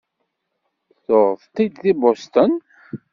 [1.05, 2.53] Tuɣeḍ-t-id deg Boston?